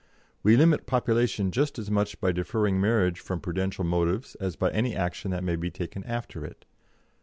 We 0.41 0.57
limit 0.57 0.87
population 0.87 1.51
just 1.51 1.77
as 1.77 1.91
much 1.91 2.19
by 2.19 2.31
deferring 2.31 2.81
marriage 2.81 3.19
from 3.19 3.39
prudential 3.39 3.83
motives 3.83 4.33
as 4.41 4.55
by 4.55 4.71
any 4.71 4.95
action 4.95 5.29
that 5.29 5.43
may 5.43 5.55
be 5.55 5.69
taken 5.69 6.03
after 6.05 6.43
it.... 6.43 6.65